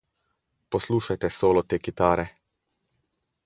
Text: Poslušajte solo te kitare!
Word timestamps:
Poslušajte 0.75 1.29
solo 1.35 1.63
te 1.73 1.81
kitare! 1.89 2.29